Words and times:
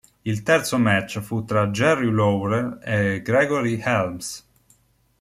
Il 0.25 0.41
terzo 0.41 0.79
match 0.79 1.19
fu 1.19 1.45
tra 1.45 1.69
Jerry 1.69 2.09
Lawler 2.09 2.79
e 2.81 3.21
Gregory 3.21 3.79
Helms. 3.85 4.47